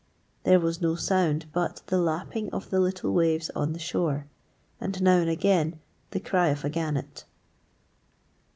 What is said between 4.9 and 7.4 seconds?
now and again the cry of a gannet.